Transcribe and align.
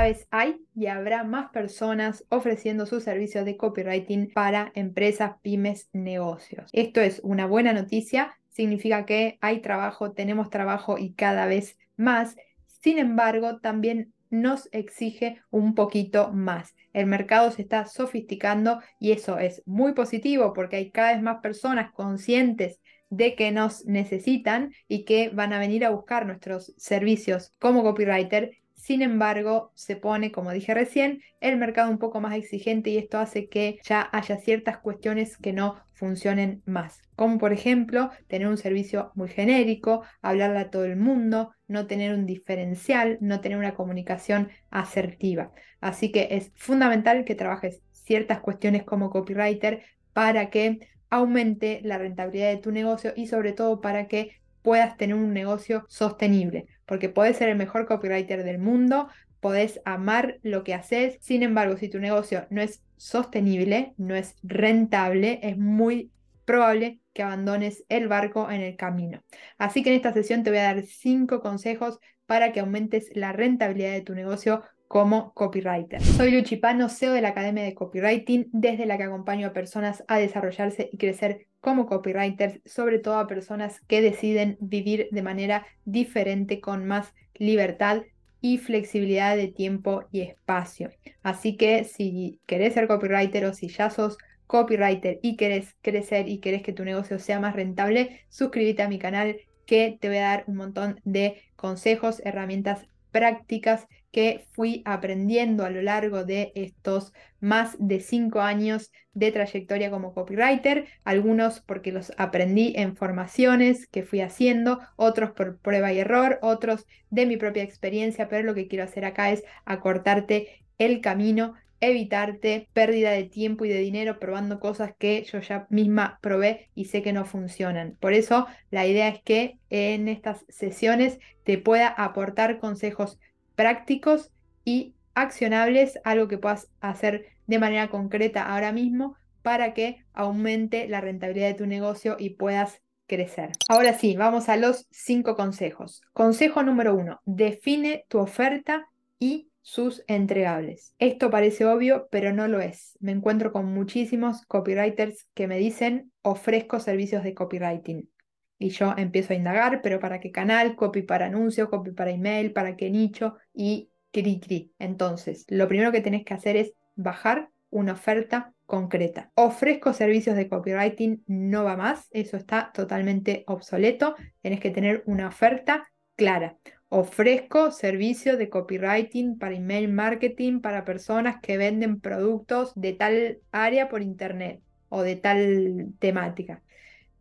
cada 0.00 0.08
vez 0.08 0.26
hay 0.30 0.56
y 0.74 0.86
habrá 0.86 1.24
más 1.24 1.50
personas 1.50 2.24
ofreciendo 2.30 2.86
sus 2.86 3.02
servicios 3.02 3.44
de 3.44 3.58
copywriting 3.58 4.30
para 4.32 4.72
empresas, 4.74 5.32
pymes, 5.42 5.90
negocios. 5.92 6.70
Esto 6.72 7.02
es 7.02 7.20
una 7.22 7.44
buena 7.44 7.74
noticia, 7.74 8.34
significa 8.48 9.04
que 9.04 9.36
hay 9.42 9.60
trabajo, 9.60 10.12
tenemos 10.12 10.48
trabajo 10.48 10.96
y 10.96 11.12
cada 11.12 11.44
vez 11.44 11.76
más. 11.98 12.36
Sin 12.66 12.98
embargo, 12.98 13.58
también 13.58 14.14
nos 14.30 14.70
exige 14.72 15.42
un 15.50 15.74
poquito 15.74 16.32
más. 16.32 16.74
El 16.94 17.04
mercado 17.04 17.50
se 17.50 17.60
está 17.60 17.84
sofisticando 17.84 18.80
y 19.00 19.12
eso 19.12 19.38
es 19.38 19.62
muy 19.66 19.92
positivo 19.92 20.54
porque 20.54 20.76
hay 20.76 20.90
cada 20.92 21.12
vez 21.12 21.20
más 21.20 21.42
personas 21.42 21.92
conscientes 21.92 22.80
de 23.10 23.34
que 23.34 23.50
nos 23.50 23.84
necesitan 23.84 24.72
y 24.88 25.04
que 25.04 25.28
van 25.28 25.52
a 25.52 25.58
venir 25.58 25.84
a 25.84 25.90
buscar 25.90 26.24
nuestros 26.24 26.72
servicios 26.78 27.52
como 27.58 27.82
copywriter 27.82 28.52
sin 28.80 29.02
embargo, 29.02 29.72
se 29.74 29.94
pone, 29.94 30.32
como 30.32 30.52
dije 30.52 30.72
recién, 30.72 31.20
el 31.42 31.58
mercado 31.58 31.90
un 31.90 31.98
poco 31.98 32.22
más 32.22 32.34
exigente 32.34 32.88
y 32.88 32.96
esto 32.96 33.18
hace 33.18 33.46
que 33.46 33.78
ya 33.84 34.08
haya 34.10 34.38
ciertas 34.38 34.78
cuestiones 34.78 35.36
que 35.36 35.52
no 35.52 35.76
funcionen 35.92 36.62
más. 36.64 37.02
Como 37.14 37.36
por 37.36 37.52
ejemplo, 37.52 38.10
tener 38.26 38.48
un 38.48 38.56
servicio 38.56 39.12
muy 39.14 39.28
genérico, 39.28 40.02
hablarle 40.22 40.60
a 40.60 40.70
todo 40.70 40.86
el 40.86 40.96
mundo, 40.96 41.52
no 41.68 41.86
tener 41.86 42.14
un 42.14 42.24
diferencial, 42.24 43.18
no 43.20 43.42
tener 43.42 43.58
una 43.58 43.74
comunicación 43.74 44.48
asertiva. 44.70 45.52
Así 45.82 46.10
que 46.10 46.28
es 46.30 46.50
fundamental 46.54 47.26
que 47.26 47.34
trabajes 47.34 47.82
ciertas 47.92 48.40
cuestiones 48.40 48.84
como 48.84 49.10
copywriter 49.10 49.84
para 50.14 50.48
que 50.48 50.78
aumente 51.10 51.82
la 51.84 51.98
rentabilidad 51.98 52.48
de 52.48 52.56
tu 52.56 52.72
negocio 52.72 53.12
y 53.14 53.26
sobre 53.26 53.52
todo 53.52 53.82
para 53.82 54.08
que 54.08 54.40
puedas 54.62 54.96
tener 54.96 55.16
un 55.16 55.32
negocio 55.32 55.84
sostenible, 55.88 56.66
porque 56.90 57.08
podés 57.08 57.36
ser 57.36 57.48
el 57.48 57.56
mejor 57.56 57.86
copywriter 57.86 58.42
del 58.42 58.58
mundo, 58.58 59.06
podés 59.38 59.80
amar 59.84 60.40
lo 60.42 60.64
que 60.64 60.74
haces, 60.74 61.18
sin 61.20 61.44
embargo, 61.44 61.76
si 61.76 61.88
tu 61.88 62.00
negocio 62.00 62.48
no 62.50 62.60
es 62.60 62.82
sostenible, 62.96 63.94
no 63.96 64.16
es 64.16 64.34
rentable, 64.42 65.38
es 65.44 65.56
muy 65.56 66.10
probable 66.44 66.98
que 67.12 67.22
abandones 67.22 67.84
el 67.88 68.08
barco 68.08 68.50
en 68.50 68.62
el 68.62 68.74
camino. 68.74 69.22
Así 69.56 69.84
que 69.84 69.90
en 69.90 69.96
esta 69.96 70.12
sesión 70.12 70.42
te 70.42 70.50
voy 70.50 70.58
a 70.58 70.64
dar 70.64 70.82
cinco 70.82 71.40
consejos 71.40 72.00
para 72.26 72.50
que 72.50 72.58
aumentes 72.58 73.08
la 73.14 73.30
rentabilidad 73.30 73.92
de 73.92 74.00
tu 74.00 74.16
negocio 74.16 74.64
como 74.88 75.32
copywriter. 75.34 76.02
Soy 76.02 76.32
Luchi 76.32 76.56
Pano, 76.56 76.88
CEO 76.88 77.12
de 77.12 77.20
la 77.20 77.28
Academia 77.28 77.62
de 77.62 77.74
Copywriting, 77.76 78.48
desde 78.50 78.86
la 78.86 78.96
que 78.96 79.04
acompaño 79.04 79.46
a 79.46 79.52
personas 79.52 80.02
a 80.08 80.18
desarrollarse 80.18 80.90
y 80.90 80.98
crecer 80.98 81.46
como 81.60 81.86
copywriters, 81.86 82.60
sobre 82.64 82.98
todo 82.98 83.18
a 83.18 83.26
personas 83.26 83.80
que 83.82 84.00
deciden 84.00 84.56
vivir 84.60 85.08
de 85.10 85.22
manera 85.22 85.66
diferente, 85.84 86.60
con 86.60 86.86
más 86.86 87.12
libertad 87.34 88.02
y 88.40 88.58
flexibilidad 88.58 89.36
de 89.36 89.48
tiempo 89.48 90.04
y 90.10 90.22
espacio. 90.22 90.90
Así 91.22 91.56
que 91.56 91.84
si 91.84 92.40
querés 92.46 92.74
ser 92.74 92.88
copywriter 92.88 93.44
o 93.44 93.54
si 93.54 93.68
ya 93.68 93.90
sos 93.90 94.16
copywriter 94.46 95.20
y 95.22 95.36
querés 95.36 95.76
crecer 95.82 96.28
y 96.28 96.38
querés 96.38 96.62
que 96.62 96.72
tu 96.72 96.84
negocio 96.84 97.18
sea 97.18 97.38
más 97.38 97.54
rentable, 97.54 98.22
suscríbete 98.30 98.82
a 98.82 98.88
mi 98.88 98.98
canal 98.98 99.36
que 99.66 99.96
te 100.00 100.08
voy 100.08 100.16
a 100.16 100.22
dar 100.22 100.44
un 100.48 100.56
montón 100.56 101.00
de 101.04 101.42
consejos, 101.54 102.20
herramientas 102.24 102.86
prácticas 103.10 103.86
que 104.10 104.46
fui 104.52 104.82
aprendiendo 104.84 105.64
a 105.64 105.70
lo 105.70 105.82
largo 105.82 106.24
de 106.24 106.52
estos 106.54 107.12
más 107.38 107.76
de 107.78 108.00
cinco 108.00 108.40
años 108.40 108.90
de 109.12 109.30
trayectoria 109.32 109.90
como 109.90 110.12
copywriter, 110.14 110.86
algunos 111.04 111.60
porque 111.60 111.92
los 111.92 112.12
aprendí 112.16 112.72
en 112.76 112.96
formaciones 112.96 113.86
que 113.86 114.02
fui 114.02 114.20
haciendo, 114.20 114.80
otros 114.96 115.30
por 115.30 115.58
prueba 115.58 115.92
y 115.92 116.00
error, 116.00 116.38
otros 116.42 116.86
de 117.10 117.26
mi 117.26 117.36
propia 117.36 117.62
experiencia, 117.62 118.28
pero 118.28 118.44
lo 118.44 118.54
que 118.54 118.68
quiero 118.68 118.84
hacer 118.84 119.04
acá 119.04 119.30
es 119.30 119.44
acortarte 119.64 120.64
el 120.78 121.00
camino 121.00 121.54
evitarte 121.80 122.68
pérdida 122.72 123.10
de 123.10 123.24
tiempo 123.24 123.64
y 123.64 123.68
de 123.68 123.78
dinero 123.78 124.18
probando 124.18 124.60
cosas 124.60 124.92
que 124.98 125.24
yo 125.24 125.40
ya 125.40 125.66
misma 125.70 126.18
probé 126.22 126.70
y 126.74 126.86
sé 126.86 127.02
que 127.02 127.12
no 127.12 127.24
funcionan. 127.24 127.96
Por 128.00 128.12
eso 128.12 128.46
la 128.70 128.86
idea 128.86 129.08
es 129.08 129.22
que 129.22 129.58
en 129.70 130.08
estas 130.08 130.44
sesiones 130.48 131.18
te 131.44 131.58
pueda 131.58 131.88
aportar 131.88 132.58
consejos 132.58 133.18
prácticos 133.54 134.30
y 134.64 134.94
accionables, 135.14 135.98
algo 136.04 136.28
que 136.28 136.38
puedas 136.38 136.68
hacer 136.80 137.26
de 137.46 137.58
manera 137.58 137.88
concreta 137.88 138.42
ahora 138.42 138.72
mismo 138.72 139.16
para 139.42 139.74
que 139.74 140.04
aumente 140.12 140.88
la 140.88 141.00
rentabilidad 141.00 141.48
de 141.48 141.54
tu 141.54 141.66
negocio 141.66 142.16
y 142.18 142.30
puedas 142.30 142.80
crecer. 143.06 143.50
Ahora 143.68 143.94
sí, 143.94 144.16
vamos 144.16 144.48
a 144.48 144.56
los 144.56 144.86
cinco 144.90 145.34
consejos. 145.34 146.02
Consejo 146.12 146.62
número 146.62 146.94
uno, 146.94 147.20
define 147.24 148.04
tu 148.08 148.18
oferta 148.18 148.86
y 149.18 149.49
sus 149.62 150.04
entregables. 150.06 150.94
Esto 150.98 151.30
parece 151.30 151.64
obvio, 151.66 152.08
pero 152.10 152.32
no 152.32 152.48
lo 152.48 152.60
es. 152.60 152.96
Me 153.00 153.12
encuentro 153.12 153.52
con 153.52 153.66
muchísimos 153.66 154.44
copywriters 154.46 155.28
que 155.34 155.46
me 155.46 155.58
dicen 155.58 156.12
ofrezco 156.22 156.80
servicios 156.80 157.22
de 157.22 157.34
copywriting. 157.34 158.10
Y 158.58 158.70
yo 158.70 158.94
empiezo 158.96 159.32
a 159.32 159.36
indagar, 159.36 159.80
pero 159.82 160.00
¿para 160.00 160.20
qué 160.20 160.30
canal? 160.30 160.76
Copy 160.76 161.02
para 161.02 161.26
anuncio, 161.26 161.70
copy 161.70 161.92
para 161.92 162.10
email, 162.10 162.52
¿para 162.52 162.76
qué 162.76 162.90
nicho? 162.90 163.36
Y 163.54 163.90
cri 164.12 164.40
cri. 164.40 164.72
Entonces, 164.78 165.46
lo 165.48 165.66
primero 165.66 165.92
que 165.92 166.02
tenés 166.02 166.24
que 166.24 166.34
hacer 166.34 166.56
es 166.56 166.74
bajar 166.94 167.50
una 167.70 167.92
oferta 167.92 168.52
concreta. 168.66 169.30
Ofrezco 169.34 169.92
servicios 169.92 170.36
de 170.36 170.48
copywriting, 170.48 171.24
no 171.26 171.64
va 171.64 171.76
más, 171.76 172.08
eso 172.10 172.36
está 172.36 172.70
totalmente 172.72 173.44
obsoleto. 173.46 174.14
Tenés 174.42 174.60
que 174.60 174.70
tener 174.70 175.02
una 175.06 175.28
oferta 175.28 175.88
clara. 176.16 176.58
Ofrezco 176.92 177.70
servicios 177.70 178.36
de 178.36 178.50
copywriting 178.50 179.38
para 179.38 179.54
email 179.54 179.86
marketing 179.92 180.58
para 180.58 180.84
personas 180.84 181.40
que 181.40 181.56
venden 181.56 182.00
productos 182.00 182.72
de 182.74 182.92
tal 182.94 183.38
área 183.52 183.88
por 183.88 184.02
internet 184.02 184.60
o 184.88 185.02
de 185.02 185.14
tal 185.14 185.94
temática. 186.00 186.62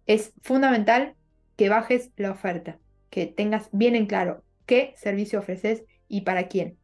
Es 0.07 0.33
fundamental 0.41 1.13
que 1.55 1.69
bajes 1.69 2.09
la 2.17 2.31
oferta, 2.31 2.79
que 3.11 3.27
tengas 3.27 3.69
bien 3.71 3.95
en 3.95 4.07
claro 4.07 4.43
qué 4.65 4.95
servicio 4.97 5.37
ofreces 5.37 5.83
y 6.07 6.21
para 6.21 6.47
quién. 6.47 6.79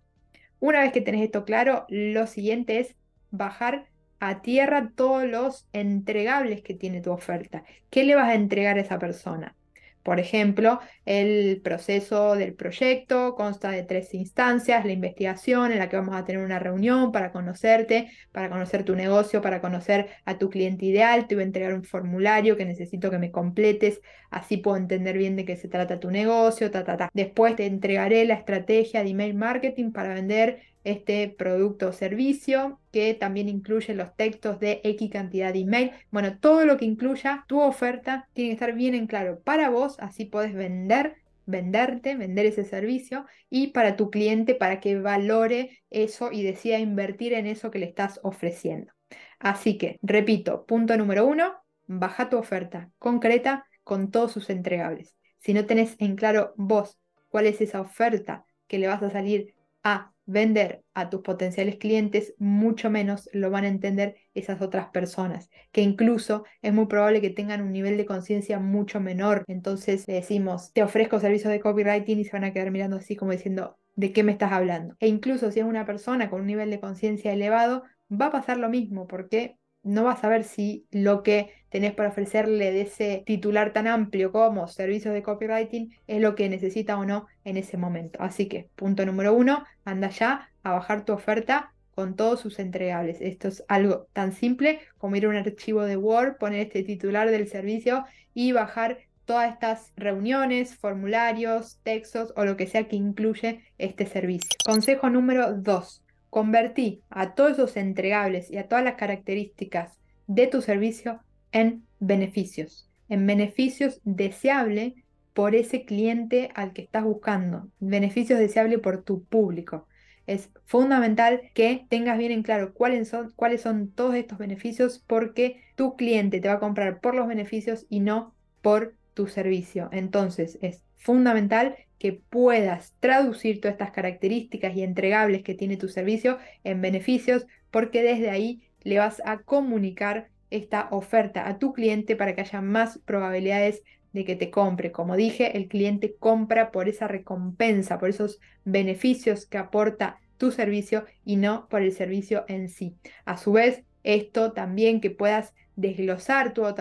Una 0.60 0.82
vez 0.82 0.92
que 0.92 1.02
tenés 1.02 1.24
esto 1.24 1.44
claro, 1.44 1.88
lo 1.90 2.28
siguiente 2.28 2.80
es 2.80 2.96
bajar 3.32 3.88
a 4.20 4.44
tierra 4.44 4.92
todos 4.96 5.26
los 5.26 5.68
entregables 5.74 6.62
que 6.62 6.76
tiene 6.76 7.02
tu 7.02 7.12
oferta. 7.12 7.64
¿Qué 7.90 8.04
le 8.04 8.14
vas 8.14 8.30
a 8.30 8.36
entregar 8.36 8.78
a 8.78 8.82
esa 8.82 9.00
persona? 9.00 9.56
Por 10.06 10.20
ejemplo, 10.20 10.80
el 11.06 11.62
proceso 11.64 12.36
del 12.36 12.54
proyecto 12.54 13.34
consta 13.34 13.72
de 13.72 13.82
tres 13.82 14.14
instancias, 14.14 14.86
la 14.86 14.92
investigación 14.92 15.72
en 15.72 15.80
la 15.80 15.90
que 15.90 15.96
vamos 15.96 16.16
a 16.16 16.24
tener 16.24 16.46
una 16.46 16.60
reunión 16.60 17.12
para 17.12 17.32
conocerte, 17.32 18.12
para 18.32 18.52
conocer 18.52 18.84
tu 18.84 18.96
negocio, 18.96 19.42
para 19.42 19.62
conocer 19.62 20.10
a 20.26 20.38
tu 20.38 20.52
cliente 20.52 20.86
ideal, 20.86 21.26
te 21.28 21.34
voy 21.34 21.42
a 21.42 21.48
entregar 21.48 21.74
un 21.74 21.84
formulario 21.84 22.56
que 22.56 22.66
necesito 22.66 23.10
que 23.10 23.18
me 23.18 23.32
completes, 23.32 24.00
así 24.30 24.58
puedo 24.58 24.78
entender 24.78 25.18
bien 25.18 25.36
de 25.36 25.44
qué 25.44 25.56
se 25.56 25.70
trata 25.70 26.00
tu 26.00 26.12
negocio, 26.12 26.70
ta, 26.70 26.84
ta, 26.84 26.98
ta. 26.98 27.10
Después 27.12 27.56
te 27.56 27.66
entregaré 27.66 28.26
la 28.26 28.36
estrategia 28.36 29.04
de 29.04 29.10
email 29.10 29.34
marketing 29.34 29.92
para 29.92 30.14
vender 30.14 30.62
este 30.86 31.28
producto 31.28 31.90
o 31.90 31.94
servicio, 31.94 32.80
que 32.92 33.14
también 33.14 33.50
incluye 33.50 33.94
los 33.94 34.16
textos 34.16 34.60
de 34.60 34.80
X 34.84 35.10
cantidad 35.12 35.52
de 35.52 35.60
email. 35.60 35.92
Bueno, 36.12 36.40
todo 36.40 36.66
lo 36.66 36.78
que 36.78 36.86
incluya 36.86 37.44
tu 37.48 37.60
oferta 37.60 38.30
tiene 38.34 38.52
que 38.52 38.54
estar 38.54 38.74
bien 38.74 38.96
en 38.96 39.08
claro 39.08 39.42
para 39.44 39.70
vos, 39.70 39.98
así 40.00 40.26
podés 40.26 40.54
vender 40.54 41.18
venderte, 41.46 42.16
vender 42.16 42.46
ese 42.48 42.64
servicio 42.64 43.26
y 43.50 43.68
para 43.68 43.96
tu 43.96 44.10
cliente 44.10 44.56
para 44.56 44.80
que 44.80 45.00
valore 45.00 45.84
eso 45.90 46.32
y 46.32 46.44
decida 46.44 46.80
invertir 46.80 47.34
en 47.34 47.46
eso 47.46 47.72
que 47.72 47.80
le 47.80 47.86
estás 47.86 48.20
ofreciendo. 48.24 48.94
Así 49.40 49.78
que, 49.78 50.00
repito, 50.02 50.66
punto 50.66 50.98
número 50.98 51.26
uno, 51.26 51.54
baja 51.88 52.30
tu 52.30 52.38
oferta 52.38 52.90
concreta 52.98 53.68
con 53.84 54.10
todos 54.10 54.32
sus 54.32 54.50
entregables. 54.50 55.16
Si 55.40 55.54
no 55.54 55.66
tenés 55.66 55.96
en 56.00 56.16
claro 56.16 56.54
vos 56.58 56.98
cuál 57.30 57.46
es 57.46 57.62
esa 57.62 57.82
oferta 57.82 58.46
que 58.68 58.80
le 58.80 58.88
vas 58.88 59.04
a 59.04 59.12
salir 59.12 59.54
a 59.84 60.12
vender 60.26 60.84
a 60.94 61.10
tus 61.10 61.22
potenciales 61.22 61.78
clientes, 61.78 62.34
mucho 62.38 62.90
menos 62.90 63.30
lo 63.34 63.52
van 63.52 63.64
a 63.64 63.70
entender 63.70 64.16
esas 64.34 64.62
otras 64.62 64.88
personas, 64.90 65.50
que 65.72 65.82
incluso 65.82 66.46
es 66.62 66.74
muy 66.74 66.88
probable 66.88 67.22
que 67.22 67.30
tengan 67.30 67.62
un 67.62 67.72
nivel 67.72 67.98
de 67.98 68.06
conciencia 68.06 68.60
mucho 68.60 69.00
menor. 69.00 69.44
Entonces 69.48 70.08
le 70.08 70.16
decimos, 70.16 70.72
te 70.74 70.84
ofrezco 70.84 71.20
servicios 71.20 71.52
de 71.52 71.60
copywriting 71.60 72.20
y 72.20 72.26
se 72.26 72.32
van 72.32 72.44
a 72.44 72.54
quedar 72.54 72.72
mirando 72.72 72.98
así 72.98 73.16
como 73.16 73.32
diciendo, 73.32 73.78
¿de 73.96 74.12
qué 74.14 74.24
me 74.24 74.32
estás 74.32 74.52
hablando? 74.52 74.96
E 75.00 75.08
incluso 75.08 75.52
si 75.52 75.60
es 75.60 75.66
una 75.66 75.86
persona 75.86 76.30
con 76.30 76.42
un 76.42 76.48
nivel 76.48 76.70
de 76.70 76.80
conciencia 76.80 77.32
elevado, 77.32 77.84
va 78.12 78.28
a 78.28 78.32
pasar 78.32 78.58
lo 78.58 78.70
mismo, 78.70 79.08
porque 79.08 79.58
no 79.86 80.04
vas 80.04 80.24
a 80.24 80.30
ver 80.30 80.44
si 80.44 80.86
lo 80.92 81.24
que 81.24 81.52
tenés 81.70 81.94
para 81.94 82.10
ofrecerle 82.10 82.72
de 82.72 82.82
ese 82.82 83.24
titular 83.26 83.72
tan 83.72 83.88
amplio 83.88 84.32
como 84.32 84.68
servicios 84.68 85.14
de 85.14 85.24
copywriting 85.24 85.96
es 86.08 86.22
lo 86.22 86.36
que 86.36 86.50
necesita 86.50 86.98
o 86.98 87.06
no 87.06 87.28
en 87.46 87.56
ese 87.56 87.78
momento. 87.78 88.20
Así 88.22 88.48
que, 88.48 88.68
punto 88.76 89.06
número 89.06 89.34
uno, 89.34 89.64
anda 89.86 90.10
ya 90.10 90.50
a 90.64 90.72
bajar 90.72 91.06
tu 91.06 91.14
oferta 91.14 91.72
con 91.92 92.16
todos 92.16 92.42
sus 92.42 92.60
entregables. 92.60 93.22
Esto 93.22 93.48
es 93.48 93.64
algo 93.68 94.08
tan 94.12 94.34
simple 94.34 94.80
como 94.98 95.16
ir 95.16 95.26
a 95.26 95.30
un 95.30 95.36
archivo 95.38 95.84
de 95.84 95.96
Word, 95.98 96.38
poner 96.38 96.62
este 96.62 96.84
titular 96.84 97.30
del 97.30 97.48
servicio 97.48 98.06
y 98.34 98.52
bajar 98.52 98.98
todas 99.26 99.54
estas 99.54 99.92
reuniones, 99.96 100.76
formularios, 100.76 101.80
textos 101.84 102.34
o 102.36 102.46
lo 102.46 102.58
que 102.58 102.68
sea 102.68 102.88
que 102.88 102.96
incluye 102.96 103.64
este 103.78 104.06
servicio. 104.06 104.58
Consejo 104.66 105.10
número 105.10 105.54
2. 105.54 106.05
Convertí 106.36 107.02
a 107.10 107.34
todos 107.34 107.54
esos 107.54 107.78
entregables 107.78 108.52
y 108.52 108.58
a 108.58 108.68
todas 108.68 108.84
las 108.84 108.96
características 108.96 110.02
de 110.28 110.48
tu 110.48 110.62
servicio 110.62 111.22
en 111.54 111.86
beneficios, 112.02 112.90
en 113.08 113.26
beneficios 113.26 114.02
deseables 114.04 114.96
por 115.34 115.56
ese 115.56 115.86
cliente 115.86 116.50
al 116.54 116.74
que 116.74 116.82
estás 116.82 117.06
buscando, 117.06 117.70
beneficios 117.80 118.38
deseables 118.38 118.80
por 118.80 119.02
tu 119.02 119.24
público. 119.24 119.88
Es 120.28 120.50
fundamental 120.66 121.40
que 121.54 121.86
tengas 121.88 122.18
bien 122.18 122.34
en 122.34 122.44
claro 122.44 122.74
cuáles 122.74 123.08
son, 123.08 123.32
cuáles 123.38 123.62
son 123.62 123.90
todos 123.90 124.16
estos 124.16 124.38
beneficios 124.38 125.02
porque 125.08 125.62
tu 125.78 125.96
cliente 125.96 126.42
te 126.42 126.50
va 126.50 126.56
a 126.56 126.60
comprar 126.60 127.00
por 127.00 127.16
los 127.16 127.30
beneficios 127.30 127.86
y 127.90 128.02
no 128.02 128.36
por 128.62 128.94
tu 129.16 129.26
servicio. 129.26 129.90
Entonces 129.92 130.60
es 130.62 130.84
fundamental 130.98 131.76
que 131.98 132.14
puedas 132.14 132.94
traducir 133.00 133.60
todas 133.60 133.74
estas 133.74 133.92
características 133.92 134.76
y 134.76 134.84
entregables 134.84 135.42
que 135.42 135.56
tiene 135.56 135.78
tu 135.78 135.88
servicio 135.88 136.38
en 136.64 136.82
beneficios 136.82 137.48
porque 137.72 138.04
desde 138.04 138.30
ahí 138.30 138.62
le 138.84 139.00
vas 139.00 139.22
a 139.26 139.40
comunicar 139.40 140.28
esta 140.52 140.88
oferta 140.92 141.48
a 141.48 141.58
tu 141.58 141.74
cliente 141.74 142.16
para 142.16 142.36
que 142.36 142.42
haya 142.42 142.62
más 142.62 143.00
probabilidades 143.00 143.82
de 144.14 144.26
que 144.26 144.36
te 144.36 144.52
compre. 144.52 144.92
Como 144.92 145.16
dije, 145.16 145.58
el 145.58 145.68
cliente 145.68 146.16
compra 146.18 146.72
por 146.72 146.88
esa 146.88 147.08
recompensa, 147.08 147.98
por 147.98 148.10
esos 148.10 148.40
beneficios 148.64 149.46
que 149.46 149.58
aporta 149.58 150.20
tu 150.38 150.52
servicio 150.52 151.06
y 151.24 151.38
no 151.38 151.68
por 151.70 151.82
el 151.82 151.92
servicio 151.92 152.46
en 152.48 152.70
sí. 152.70 152.96
A 153.26 153.38
su 153.38 153.54
vez, 153.54 153.84
esto 154.04 154.52
también 154.52 155.02
que 155.02 155.10
puedas 155.10 155.54
desglosar 155.76 156.54
toda 156.54 156.76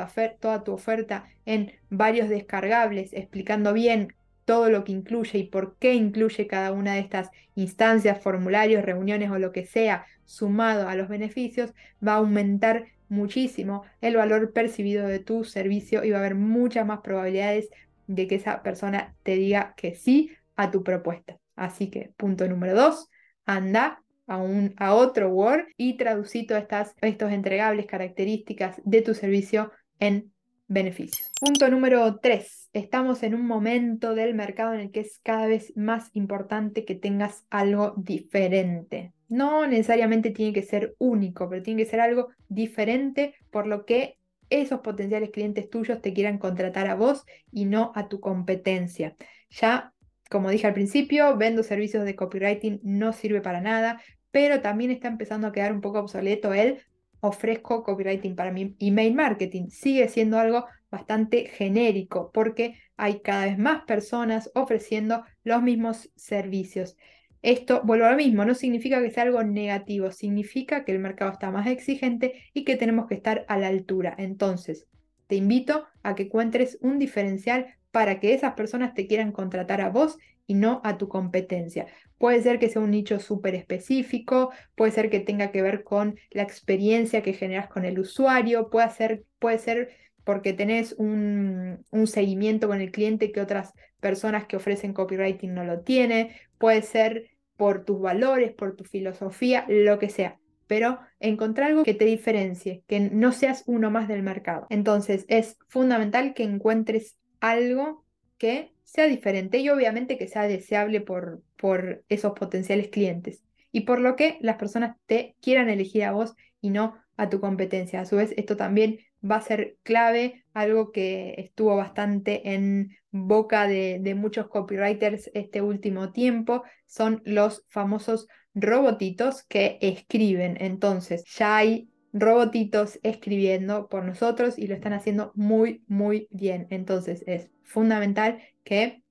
tu, 0.64 0.72
oferta 0.72 1.24
en 1.44 1.72
varios 1.90 2.28
descargables, 2.28 3.12
explicando 3.12 3.72
bien 3.72 4.14
todo 4.44 4.70
lo 4.70 4.84
que 4.84 4.92
incluye 4.92 5.38
y 5.38 5.44
por 5.44 5.76
qué 5.78 5.94
incluye 5.94 6.46
cada 6.46 6.72
una 6.72 6.94
de 6.94 7.00
estas 7.00 7.30
instancias, 7.54 8.22
formularios, 8.22 8.84
reuniones 8.84 9.30
o 9.30 9.38
lo 9.38 9.52
que 9.52 9.64
sea, 9.64 10.06
sumado 10.24 10.88
a 10.88 10.94
los 10.94 11.08
beneficios, 11.08 11.72
va 12.06 12.14
a 12.14 12.16
aumentar 12.16 12.86
muchísimo 13.08 13.84
el 14.00 14.16
valor 14.16 14.52
percibido 14.52 15.06
de 15.06 15.18
tu 15.18 15.44
servicio 15.44 16.04
y 16.04 16.10
va 16.10 16.18
a 16.18 16.20
haber 16.20 16.34
muchas 16.34 16.86
más 16.86 17.00
probabilidades 17.00 17.68
de 18.06 18.26
que 18.26 18.36
esa 18.36 18.62
persona 18.62 19.14
te 19.22 19.36
diga 19.36 19.74
que 19.76 19.94
sí 19.94 20.32
a 20.56 20.70
tu 20.70 20.82
propuesta. 20.82 21.38
Así 21.56 21.88
que 21.88 22.12
punto 22.16 22.46
número 22.48 22.74
dos, 22.74 23.08
anda 23.46 24.02
a, 24.26 24.94
otro 24.94 25.28
Word 25.30 25.66
y 25.76 25.96
traducí 25.96 26.46
estas, 26.48 26.94
estos 27.00 27.32
entregables 27.32 27.86
características 27.86 28.80
de 28.84 29.02
tu 29.02 29.14
servicio 29.14 29.72
en 30.00 30.32
beneficios. 30.66 31.30
Punto 31.40 31.68
número 31.68 32.18
3. 32.20 32.70
Estamos 32.72 33.22
en 33.22 33.34
un 33.34 33.46
momento 33.46 34.14
del 34.14 34.34
mercado 34.34 34.74
en 34.74 34.80
el 34.80 34.90
que 34.90 35.00
es 35.00 35.18
cada 35.22 35.46
vez 35.46 35.72
más 35.76 36.10
importante 36.14 36.84
que 36.84 36.94
tengas 36.94 37.44
algo 37.50 37.94
diferente. 37.96 39.12
No 39.28 39.66
necesariamente 39.66 40.30
tiene 40.30 40.52
que 40.52 40.62
ser 40.62 40.94
único, 40.98 41.48
pero 41.48 41.62
tiene 41.62 41.84
que 41.84 41.90
ser 41.90 42.00
algo 42.00 42.28
diferente 42.48 43.34
por 43.50 43.66
lo 43.66 43.84
que 43.84 44.18
esos 44.50 44.80
potenciales 44.80 45.30
clientes 45.30 45.70
tuyos 45.70 46.00
te 46.00 46.12
quieran 46.12 46.38
contratar 46.38 46.88
a 46.88 46.94
vos 46.94 47.24
y 47.50 47.64
no 47.64 47.92
a 47.94 48.08
tu 48.08 48.20
competencia. 48.20 49.16
Ya, 49.50 49.93
como 50.34 50.50
dije 50.50 50.66
al 50.66 50.74
principio, 50.74 51.36
vendo 51.36 51.62
servicios 51.62 52.04
de 52.04 52.16
copywriting 52.16 52.80
no 52.82 53.12
sirve 53.12 53.40
para 53.40 53.60
nada, 53.60 54.02
pero 54.32 54.60
también 54.60 54.90
está 54.90 55.06
empezando 55.06 55.46
a 55.46 55.52
quedar 55.52 55.72
un 55.72 55.80
poco 55.80 56.00
obsoleto 56.00 56.52
el 56.52 56.80
ofrezco 57.20 57.84
copywriting 57.84 58.34
para 58.34 58.50
mi 58.50 58.74
email 58.80 59.14
marketing. 59.14 59.68
Sigue 59.68 60.08
siendo 60.08 60.40
algo 60.40 60.66
bastante 60.90 61.46
genérico 61.46 62.32
porque 62.34 62.80
hay 62.96 63.20
cada 63.20 63.44
vez 63.44 63.58
más 63.58 63.84
personas 63.84 64.50
ofreciendo 64.56 65.22
los 65.44 65.62
mismos 65.62 66.10
servicios. 66.16 66.96
Esto, 67.40 67.82
vuelvo 67.84 68.06
a 68.06 68.10
lo 68.10 68.16
mismo, 68.16 68.44
no 68.44 68.56
significa 68.56 69.00
que 69.00 69.12
sea 69.12 69.22
algo 69.22 69.44
negativo, 69.44 70.10
significa 70.10 70.84
que 70.84 70.90
el 70.90 70.98
mercado 70.98 71.30
está 71.30 71.52
más 71.52 71.68
exigente 71.68 72.42
y 72.52 72.64
que 72.64 72.74
tenemos 72.74 73.06
que 73.06 73.14
estar 73.14 73.44
a 73.46 73.56
la 73.56 73.68
altura. 73.68 74.16
Entonces, 74.18 74.88
te 75.34 75.38
invito 75.38 75.84
a 76.04 76.14
que 76.14 76.22
encuentres 76.22 76.78
un 76.80 77.00
diferencial 77.00 77.74
para 77.90 78.20
que 78.20 78.34
esas 78.34 78.52
personas 78.52 78.94
te 78.94 79.08
quieran 79.08 79.32
contratar 79.32 79.80
a 79.80 79.90
vos 79.90 80.16
y 80.46 80.54
no 80.54 80.80
a 80.84 80.96
tu 80.96 81.08
competencia. 81.08 81.88
Puede 82.18 82.40
ser 82.40 82.60
que 82.60 82.68
sea 82.68 82.80
un 82.80 82.92
nicho 82.92 83.18
súper 83.18 83.56
específico, 83.56 84.52
puede 84.76 84.92
ser 84.92 85.10
que 85.10 85.18
tenga 85.18 85.50
que 85.50 85.60
ver 85.60 85.82
con 85.82 86.16
la 86.30 86.44
experiencia 86.44 87.20
que 87.24 87.32
generas 87.32 87.66
con 87.66 87.84
el 87.84 87.98
usuario, 87.98 88.70
puede 88.70 88.88
ser, 88.90 89.24
puede 89.40 89.58
ser 89.58 89.88
porque 90.22 90.52
tenés 90.52 90.92
un, 90.98 91.84
un 91.90 92.06
seguimiento 92.06 92.68
con 92.68 92.80
el 92.80 92.92
cliente 92.92 93.32
que 93.32 93.40
otras 93.40 93.72
personas 93.98 94.46
que 94.46 94.54
ofrecen 94.54 94.94
copywriting 94.94 95.52
no 95.52 95.64
lo 95.64 95.80
tienen, 95.80 96.28
puede 96.58 96.82
ser 96.82 97.30
por 97.56 97.84
tus 97.84 98.00
valores, 98.00 98.52
por 98.52 98.76
tu 98.76 98.84
filosofía, 98.84 99.66
lo 99.68 99.98
que 99.98 100.10
sea. 100.10 100.38
Pero 100.66 100.98
encontrar 101.20 101.70
algo 101.70 101.84
que 101.84 101.94
te 101.94 102.04
diferencie, 102.04 102.82
que 102.86 103.00
no 103.00 103.32
seas 103.32 103.64
uno 103.66 103.90
más 103.90 104.08
del 104.08 104.22
mercado. 104.22 104.66
Entonces 104.70 105.24
es 105.28 105.58
fundamental 105.68 106.34
que 106.34 106.42
encuentres 106.44 107.16
algo 107.40 108.04
que 108.38 108.72
sea 108.84 109.06
diferente 109.06 109.58
y 109.58 109.68
obviamente 109.68 110.18
que 110.18 110.28
sea 110.28 110.42
deseable 110.44 111.00
por, 111.00 111.42
por 111.56 112.04
esos 112.08 112.32
potenciales 112.32 112.88
clientes. 112.88 113.42
Y 113.72 113.82
por 113.82 114.00
lo 114.00 114.14
que 114.16 114.38
las 114.40 114.56
personas 114.56 114.96
te 115.06 115.36
quieran 115.40 115.68
elegir 115.68 116.04
a 116.04 116.12
vos 116.12 116.34
y 116.60 116.70
no 116.70 116.94
a 117.16 117.28
tu 117.28 117.40
competencia. 117.40 118.00
A 118.00 118.06
su 118.06 118.16
vez, 118.16 118.32
esto 118.36 118.56
también 118.56 118.98
va 119.28 119.36
a 119.36 119.40
ser 119.40 119.78
clave, 119.82 120.44
algo 120.52 120.92
que 120.92 121.34
estuvo 121.38 121.76
bastante 121.76 122.54
en 122.54 122.96
boca 123.10 123.66
de, 123.66 124.14
muchos 124.16 124.48
copywriters 124.48 125.30
este 125.34 125.62
último 125.62 126.12
tiempo, 126.12 126.62
son 126.86 127.22
los 127.24 127.64
famosos 127.68 128.26
robotitos 128.54 129.42
que 129.44 129.78
escriben. 129.80 130.56
Entonces, 130.60 131.24
ya 131.26 131.56
hay 131.56 131.88
robotitos 132.12 133.00
escribiendo 133.02 133.88
por 133.88 134.04
nosotros 134.04 134.58
y 134.58 134.66
lo 134.66 134.74
están 134.74 134.92
haciendo 134.92 135.32
muy, 135.34 135.82
muy 135.88 136.28
bien. 136.30 136.66
Entonces, 136.70 137.24
es 137.26 137.50
fundamental 137.62 138.38
que 138.62 139.02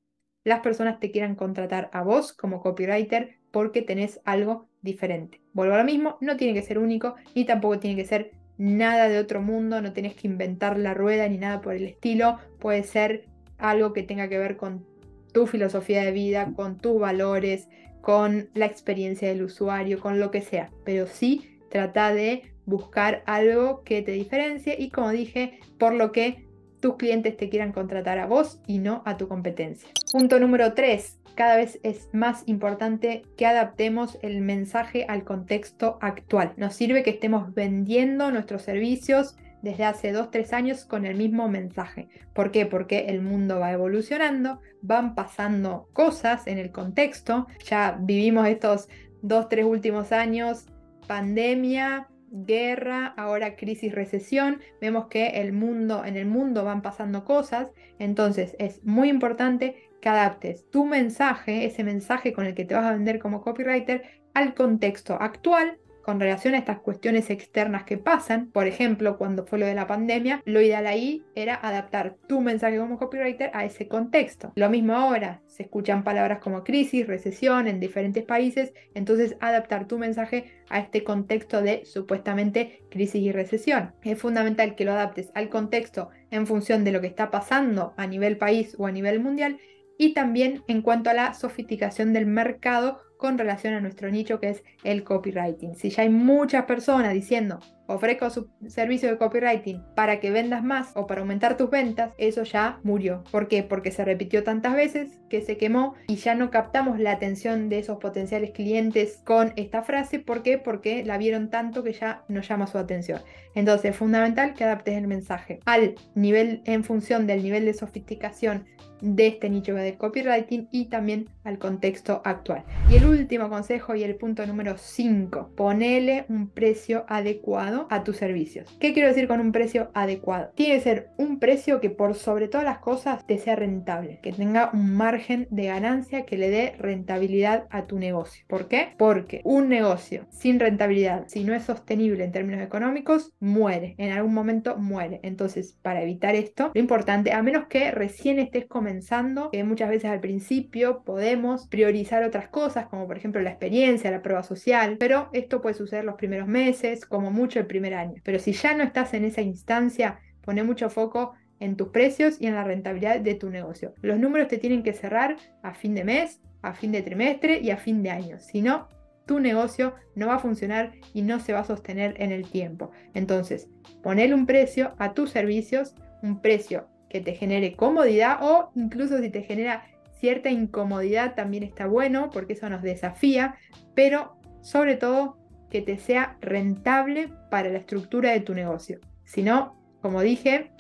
las 0.44 0.62
personas 0.62 1.00
te 1.00 1.12
quieran 1.12 1.36
contratar 1.36 1.90
a 1.94 2.04
vos 2.04 2.34
como 2.34 2.62
copywriter 2.62 3.38
porque 3.51 3.81
tenés 3.81 4.19
algo 4.25 4.68
diferente. 4.81 5.42
Vuelvo 5.54 5.75
a 5.75 5.78
lo 5.78 5.84
mismo, 5.84 6.18
no 6.22 6.38
tiene 6.38 6.54
que 6.54 6.66
ser 6.66 6.80
único 6.80 7.16
ni 7.36 7.45
tampoco 7.45 7.80
tiene 7.80 7.95
que 7.95 8.07
ser 8.07 8.31
nada 8.57 9.10
de 9.10 9.19
otro 9.19 9.42
mundo, 9.42 9.81
no 9.81 9.94
tenés 9.94 10.16
que 10.16 10.28
inventar 10.28 10.78
la 10.78 10.94
rueda 10.94 11.28
ni 11.28 11.38
nada 11.38 11.62
por 11.62 11.74
el 11.74 11.86
estilo, 11.86 12.40
puede 12.60 12.84
ser 12.84 13.25
algo 13.57 13.94
que 13.94 14.04
tenga 14.04 14.28
que 14.28 14.38
ver 14.38 14.57
con 14.57 14.86
tu 15.34 15.48
filosofía 15.48 16.04
de 16.04 16.12
vida, 16.12 16.54
con 16.56 16.78
tus 16.78 17.00
valores, 17.00 17.68
con 18.04 18.50
la 18.54 18.66
experiencia 18.66 19.30
del 19.30 19.44
usuario, 19.44 20.02
con 20.02 20.20
lo 20.20 20.30
que 20.30 20.42
sea, 20.42 20.70
pero 20.84 21.08
sí 21.08 21.57
trata 21.69 22.14
de 22.14 22.54
buscar 22.66 23.24
algo 23.26 23.81
que 23.83 24.02
te 24.02 24.12
diferencie 24.12 24.76
y 24.78 24.90
como 24.90 25.10
dije, 25.12 25.62
por 25.80 25.94
lo 25.94 26.12
que 26.12 26.45
tus 26.81 26.98
clientes 26.98 27.38
te 27.38 27.48
quieran 27.48 27.72
contratar 27.72 28.19
a 28.19 28.26
vos 28.26 28.60
y 28.68 28.80
no 28.80 29.04
a 29.06 29.16
tu 29.16 29.30
competencia. 29.30 29.88
Punto 30.12 30.38
número 30.38 30.74
3 30.74 31.19
cada 31.36 31.56
vez 31.56 31.80
es 31.83 32.10
más 32.12 32.44
importante 32.45 33.24
que 33.38 33.45
adaptemos 33.45 34.19
el 34.22 34.42
mensaje 34.42 35.06
al 35.07 35.24
contexto 35.24 35.98
actual. 36.02 36.54
Nos 36.57 36.76
sirve 36.76 37.04
que 37.04 37.12
estemos 37.12 37.54
vendiendo 37.54 38.31
nuestros 38.31 38.64
servicios 38.64 39.38
desde 39.64 39.86
hace 39.86 40.14
2-3 40.14 40.54
años 40.54 40.86
con 40.86 41.06
el 41.08 41.16
mismo 41.16 41.48
mensaje. 41.48 42.10
¿Por 42.34 42.52
qué? 42.52 42.68
Porque 42.68 43.06
el 43.08 43.22
mundo 43.22 43.60
va 43.60 43.72
evolucionando, 43.72 44.60
van 44.82 45.16
pasando 45.16 45.88
cosas 45.94 46.46
en 46.46 46.60
el 46.60 46.72
contexto. 46.72 47.48
Ya 47.66 47.98
vivimos 48.00 48.48
estos 48.48 48.90
2-3 49.24 49.66
últimos 49.66 50.12
años, 50.12 50.68
pandemia, 51.08 52.10
guerra, 52.30 53.14
ahora 53.16 53.56
crisis, 53.56 53.94
recesión, 53.96 54.60
vemos 54.82 55.08
que 55.08 55.42
el 55.42 55.54
mundo, 55.54 56.04
en 56.04 56.18
el 56.18 56.26
mundo 56.26 56.66
van 56.66 56.82
pasando 56.82 57.24
cosas, 57.24 57.70
entonces 58.00 58.56
es 58.60 58.84
muy 58.84 59.10
importante 59.10 59.90
que 60.02 60.10
adaptes 60.10 60.70
tu 60.72 60.86
mensaje, 60.86 61.66
ese 61.66 61.84
mensaje 61.84 62.34
con 62.34 62.46
el 62.46 62.56
que 62.56 62.66
te 62.66 62.74
vas 62.74 62.86
a 62.86 62.94
vender 62.94 63.20
como 63.20 63.42
copywriter, 63.42 64.04
al 64.34 64.56
contexto 64.56 65.16
actual 65.22 65.78
con 66.04 66.19
relación 66.19 66.54
a 66.54 66.57
estas 66.57 66.80
cuestiones 66.80 67.30
externas 67.30 67.83
que 67.83 67.98
pasan, 67.98 68.52
por 68.52 68.68
ejemplo, 68.68 69.18
cuando 69.18 69.45
fue 69.45 69.60
lo 69.60 69.66
de 69.66 69.74
la 69.74 69.88
pandemia, 69.88 70.42
lo 70.45 70.62
ideal 70.62 70.86
ahí 70.86 71.24
era 71.36 71.56
adaptar 71.56 72.16
tu 72.28 72.42
mensaje 72.42 72.78
como 72.78 72.98
copywriter 72.98 73.52
a 73.54 73.66
ese 73.66 73.88
contexto. 73.88 74.52
Lo 74.56 74.69
mismo 74.69 74.95
ahora, 74.95 75.42
se 75.48 75.64
escuchan 75.64 76.04
palabras 76.04 76.40
como 76.40 76.64
crisis, 76.64 77.07
recesión 77.07 77.68
en 77.68 77.80
diferentes 77.80 78.24
países, 78.24 78.74
entonces 78.94 79.38
adaptar 79.40 79.88
tu 79.88 79.98
mensaje 79.98 80.52
a 80.69 80.80
este 80.80 81.04
contexto 81.04 81.62
de 81.62 81.86
supuestamente 81.86 82.83
crisis 82.90 83.22
y 83.22 83.31
recesión. 83.31 83.94
Es 84.04 84.19
fundamental 84.19 84.76
que 84.76 84.86
lo 84.86 84.92
adaptes 84.92 85.31
al 85.36 85.50
contexto 85.50 86.10
en 86.31 86.48
función 86.48 86.83
de 86.83 86.92
lo 86.92 87.02
que 87.02 87.07
está 87.07 87.31
pasando 87.31 87.94
a 87.98 88.07
nivel 88.07 88.38
país 88.38 88.76
o 88.78 88.88
a 88.88 88.92
nivel 88.92 89.19
mundial 89.19 89.57
y 89.98 90.14
también 90.14 90.64
en 90.68 90.81
cuanto 90.81 91.10
a 91.10 91.14
la 91.14 91.33
sofisticación 91.33 92.14
del 92.14 92.26
mercado 92.26 93.00
con 93.23 93.37
relación 93.37 93.73
a 93.73 93.80
nuestro 93.80 94.11
nicho 94.11 94.42
que 94.42 94.49
es 94.49 94.63
el 94.83 95.06
copywriting. 95.06 95.75
Si 95.75 95.89
ya 95.89 96.03
hay 96.03 96.09
muchas 96.09 96.65
personas 96.65 97.13
diciendo, 97.13 97.61
ofrezco 97.94 98.30
su 98.30 98.50
servicio 98.68 99.09
de 99.09 99.18
copywriting 99.18 99.83
para 99.95 100.19
que 100.19 100.31
vendas 100.31 100.64
más 100.64 100.92
o 100.95 101.07
para 101.07 101.21
aumentar 101.21 101.57
tus 101.57 101.69
ventas, 101.69 102.12
eso 102.18 102.44
ya 102.44 102.80
murió. 102.83 103.23
¿Por 103.31 103.47
qué? 103.47 103.64
Porque 103.64 103.92
se 103.92 104.06
repitió 104.06 104.44
tantas 104.44 104.76
veces 104.76 105.19
que 105.30 105.42
se 105.42 105.57
quemó 105.57 105.95
y 106.07 106.16
ya 106.16 106.35
no 106.35 106.52
captamos 106.52 107.00
la 107.00 107.12
atención 107.12 107.69
de 107.69 107.80
esos 107.80 107.97
potenciales 107.97 108.52
clientes 108.52 109.21
con 109.23 109.54
esta 109.56 109.83
frase. 109.83 110.19
¿Por 110.19 110.44
qué? 110.44 110.57
Porque 110.57 111.04
la 111.06 111.18
vieron 111.18 111.50
tanto 111.50 111.83
que 111.83 111.94
ya 111.94 112.23
no 112.28 112.42
llama 112.42 112.68
su 112.68 112.78
atención. 112.78 113.21
Entonces 113.56 113.92
es 113.92 113.97
fundamental 113.97 114.54
que 114.54 114.64
adaptes 114.64 114.97
el 114.97 115.07
mensaje 115.07 115.59
al 115.66 115.95
nivel 116.16 116.62
en 116.66 116.83
función 116.83 117.28
del 117.28 117.44
nivel 117.44 117.66
de 117.66 117.73
sofisticación 117.73 118.66
de 119.04 119.28
este 119.28 119.50
nicho 119.50 119.76
de 119.76 119.97
copywriting 119.97 120.69
y 120.71 120.85
también 120.85 121.30
al 121.44 121.59
contexto 121.59 122.21
actual. 122.23 122.64
Y 122.90 122.95
el 122.95 123.06
último 123.06 123.50
consejo 123.50 123.95
y 123.95 124.04
el 124.04 124.16
punto 124.16 124.47
número 124.47 124.78
5, 124.78 125.52
ponele 125.56 126.26
un 126.30 126.47
precio 126.47 127.06
adecuado 127.09 127.82
a 127.90 128.04
tus 128.04 128.18
servicios. 128.18 128.75
¿Qué 128.80 128.94
quiero 128.94 129.09
decir 129.09 129.28
con 129.28 129.40
un 129.40 129.52
precio 129.52 129.92
adecuado? 129.94 130.52
Tiene 130.56 130.75
que 130.75 130.81
ser 130.81 131.09
un 131.18 131.40
precio 131.40 131.81
que 131.81 131.90
por 131.90 132.16
sobre 132.16 132.47
todas 132.47 132.66
las 132.66 132.80
cosas 132.80 133.25
te 133.25 133.37
sea 133.37 133.56
rentable, 133.56 134.19
que 134.21 134.31
tenga 134.31 134.69
un 134.73 134.95
margen 134.95 135.47
de 135.49 135.66
ganancia 135.66 136.25
que 136.25 136.37
le 136.37 136.49
dé 136.49 136.75
rentabilidad 136.78 137.66
a 137.69 137.85
tu 137.85 137.99
negocio. 137.99 138.45
¿Por 138.47 138.68
qué? 138.68 138.94
Porque 138.97 139.42
un 139.44 139.69
negocio 139.69 140.25
sin 140.30 140.59
rentabilidad, 140.59 141.25
si 141.28 141.44
no 141.44 141.54
es 141.54 141.63
sostenible 141.63 142.23
en 142.23 142.31
términos 142.31 142.61
económicos, 142.61 143.31
muere. 143.40 143.95
En 143.97 144.11
algún 144.11 144.33
momento 144.33 144.78
muere. 144.78 145.19
Entonces, 145.23 145.78
para 145.81 146.02
evitar 146.02 146.35
esto, 146.35 146.71
lo 146.73 146.81
importante, 146.81 147.33
a 147.33 147.44
menos 147.44 147.66
que 147.68 147.92
recién 147.92 148.40
estés 148.40 148.66
comenzando, 148.66 149.52
que 149.52 149.63
muchas 149.63 149.90
veces 149.90 150.09
al 150.09 150.19
principio 150.19 151.04
podemos 151.04 151.68
priorizar 151.68 152.23
otras 152.23 152.47
cosas, 152.47 152.87
como 152.87 153.07
por 153.07 153.18
ejemplo 153.18 153.42
la 153.42 153.49
experiencia, 153.49 154.11
la 154.11 154.21
prueba 154.21 154.44
social, 154.44 154.97
pero 154.99 155.30
esto 155.33 155.61
puede 155.61 155.75
suceder 155.75 156.06
los 156.06 156.16
primeros 156.16 156.47
meses, 156.47 157.06
como 157.06 157.31
mucho 157.31 157.59
primer 157.68 157.94
año. 157.94 158.22
Pero 158.24 158.40
si 158.40 158.54
ya 158.54 158.76
no 158.76 158.84
estás 158.84 159.14
en 159.14 159.26
esa 159.26 159.42
instancia, 159.42 160.20
pone 160.42 160.64
mucho 160.64 160.90
foco 160.90 161.34
en 161.60 161.78
tus 161.78 161.90
precios 161.90 162.40
y 162.40 162.48
en 162.48 162.56
la 162.56 162.64
rentabilidad 162.64 163.20
de 163.20 163.36
tu 163.36 163.50
negocio. 163.50 163.94
Los 164.02 164.20
números 164.20 164.48
te 164.48 164.58
tienen 164.58 164.84
que 164.84 164.94
cerrar 164.94 165.38
a 165.62 165.74
fin 165.74 165.96
de 165.96 166.04
mes, 166.04 166.42
a 166.62 166.74
fin 166.74 166.92
de 166.92 167.02
trimestre 167.02 167.60
y 167.60 167.72
a 167.72 167.78
fin 167.78 168.04
de 168.04 168.10
año. 168.10 168.40
Si 168.40 168.62
no, 168.62 168.88
tu 169.26 169.40
negocio 169.40 169.96
no 170.16 170.28
va 170.28 170.36
a 170.36 170.40
funcionar 170.40 170.92
y 171.14 171.22
no 171.22 171.40
se 171.40 171.54
va 171.54 171.60
a 171.60 171.66
sostener 171.66 172.16
en 172.18 172.32
el 172.32 172.50
tiempo. 172.50 172.92
Entonces, 173.14 173.70
poner 174.02 174.34
un 174.34 174.46
precio 174.46 174.94
a 174.98 175.14
tus 175.14 175.30
servicios, 175.30 175.96
un 176.22 176.42
precio 176.42 176.88
que 177.10 177.22
te 177.22 177.34
genere 177.34 177.76
comodidad 177.76 178.40
o 178.42 178.72
incluso 178.76 179.20
si 179.20 179.30
te 179.30 179.44
genera 179.44 179.86
cierta 180.20 180.50
incomodidad 180.50 181.36
también 181.36 181.64
está 181.64 181.86
bueno 181.86 182.30
porque 182.32 182.54
eso 182.54 182.70
nos 182.70 182.82
desafía, 182.82 183.56
pero 183.94 184.38
sobre 184.62 184.96
todo 184.96 185.38
que 185.73 185.81
te 185.81 185.97
sea 185.97 186.37
rentable 186.39 187.33
para 187.49 187.69
la 187.69 187.80
estructura 187.80 188.30
de 188.30 188.42
tu 188.42 188.53
negocio. 188.53 188.99
Si 189.25 189.42
no, 189.42 189.75
como 190.03 190.21
dije, 190.21 190.71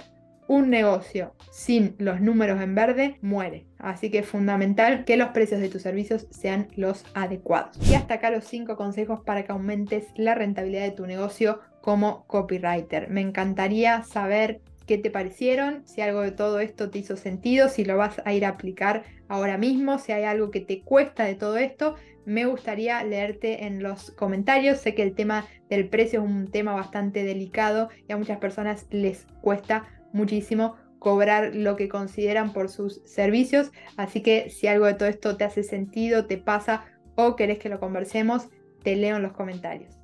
un 0.47 0.69
negocio 0.69 1.33
sin 1.51 1.95
los 1.97 2.21
números 2.21 2.61
en 2.61 2.75
verde 2.75 3.17
muere. 3.23 3.65
Así 3.79 4.11
que 4.11 4.19
es 4.19 4.27
fundamental 4.27 5.03
que 5.03 5.17
los 5.17 5.29
precios 5.29 5.61
de 5.61 5.69
tus 5.69 5.81
servicios 5.81 6.27
sean 6.29 6.67
los 6.75 7.05
adecuados. 7.15 7.75
Y 7.89 7.95
hasta 7.95 8.13
acá 8.13 8.29
los 8.29 8.43
5 8.45 8.75
consejos 8.77 9.21
para 9.25 9.43
que 9.43 9.51
aumentes 9.51 10.05
la 10.15 10.35
rentabilidad 10.35 10.83
de 10.83 10.91
tu 10.91 11.07
negocio 11.07 11.59
como 11.81 12.27
copywriter. 12.27 13.09
Me 13.09 13.21
encantaría 13.21 14.03
saber 14.03 14.61
qué 14.85 14.97
te 14.97 15.09
parecieron, 15.09 15.85
si 15.85 16.01
algo 16.01 16.21
de 16.21 16.31
todo 16.31 16.59
esto 16.59 16.89
te 16.89 16.99
hizo 16.99 17.15
sentido, 17.15 17.69
si 17.69 17.85
lo 17.85 17.97
vas 17.97 18.21
a 18.25 18.33
ir 18.33 18.45
a 18.45 18.49
aplicar 18.49 19.03
ahora 19.27 19.57
mismo, 19.57 19.97
si 19.99 20.11
hay 20.11 20.23
algo 20.23 20.51
que 20.51 20.61
te 20.61 20.81
cuesta 20.81 21.23
de 21.25 21.35
todo 21.35 21.57
esto, 21.57 21.95
me 22.25 22.45
gustaría 22.45 23.03
leerte 23.03 23.65
en 23.65 23.83
los 23.83 24.11
comentarios. 24.11 24.79
Sé 24.79 24.95
que 24.95 25.03
el 25.03 25.15
tema 25.15 25.45
del 25.69 25.89
precio 25.89 26.21
es 26.21 26.29
un 26.29 26.47
tema 26.49 26.73
bastante 26.73 27.23
delicado 27.23 27.89
y 28.07 28.13
a 28.13 28.17
muchas 28.17 28.37
personas 28.37 28.87
les 28.91 29.25
cuesta 29.41 29.85
muchísimo 30.13 30.75
cobrar 30.99 31.53
lo 31.53 31.75
que 31.75 31.89
consideran 31.89 32.53
por 32.53 32.69
sus 32.69 33.01
servicios, 33.03 33.71
así 33.97 34.21
que 34.21 34.49
si 34.49 34.67
algo 34.67 34.85
de 34.85 34.93
todo 34.93 35.09
esto 35.09 35.35
te 35.35 35.43
hace 35.43 35.63
sentido, 35.63 36.27
te 36.27 36.37
pasa 36.37 36.85
o 37.15 37.35
querés 37.35 37.59
que 37.59 37.67
lo 37.67 37.81
conversemos, 37.81 38.47
te 38.83 38.95
leo 38.95 39.17
en 39.17 39.23
los 39.23 39.33
comentarios. 39.33 40.02